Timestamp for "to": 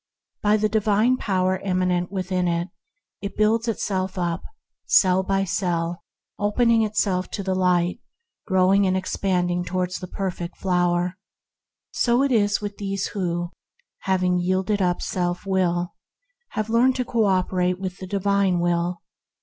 7.29-7.43, 16.95-17.05